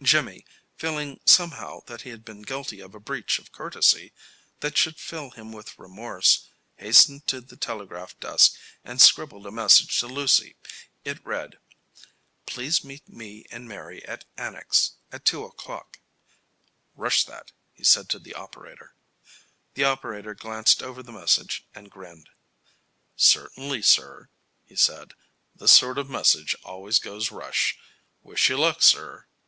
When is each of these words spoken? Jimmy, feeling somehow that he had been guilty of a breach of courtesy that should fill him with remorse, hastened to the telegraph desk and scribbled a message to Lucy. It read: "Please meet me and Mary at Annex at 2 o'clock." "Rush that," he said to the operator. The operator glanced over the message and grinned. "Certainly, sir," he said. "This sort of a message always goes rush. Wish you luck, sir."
Jimmy, 0.00 0.46
feeling 0.76 1.18
somehow 1.24 1.80
that 1.86 2.02
he 2.02 2.10
had 2.10 2.24
been 2.24 2.42
guilty 2.42 2.78
of 2.78 2.94
a 2.94 3.00
breach 3.00 3.40
of 3.40 3.50
courtesy 3.50 4.12
that 4.60 4.78
should 4.78 4.98
fill 5.00 5.30
him 5.32 5.50
with 5.50 5.76
remorse, 5.76 6.46
hastened 6.76 7.26
to 7.26 7.40
the 7.40 7.56
telegraph 7.56 8.16
desk 8.20 8.54
and 8.84 9.00
scribbled 9.00 9.46
a 9.46 9.50
message 9.50 9.98
to 9.98 10.06
Lucy. 10.06 10.54
It 11.04 11.26
read: 11.26 11.58
"Please 12.46 12.84
meet 12.84 13.08
me 13.08 13.46
and 13.50 13.66
Mary 13.66 14.04
at 14.04 14.24
Annex 14.36 14.92
at 15.10 15.24
2 15.24 15.42
o'clock." 15.42 15.98
"Rush 16.94 17.24
that," 17.24 17.50
he 17.72 17.82
said 17.82 18.08
to 18.10 18.20
the 18.20 18.32
operator. 18.32 18.94
The 19.74 19.82
operator 19.82 20.34
glanced 20.36 20.84
over 20.84 21.02
the 21.02 21.10
message 21.10 21.66
and 21.74 21.90
grinned. 21.90 22.28
"Certainly, 23.16 23.82
sir," 23.82 24.28
he 24.64 24.76
said. 24.76 25.14
"This 25.52 25.72
sort 25.72 25.98
of 25.98 26.08
a 26.08 26.12
message 26.12 26.54
always 26.62 27.00
goes 27.00 27.32
rush. 27.32 27.76
Wish 28.22 28.48
you 28.50 28.56
luck, 28.56 28.80
sir." 28.80 29.26